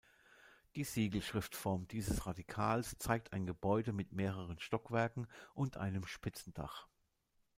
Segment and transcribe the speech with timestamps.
[0.73, 6.87] Die Siegelschriftform dieses Radikals zeigt ein Gebäude mit mehreren Stockwerken und einem spitzen Dach.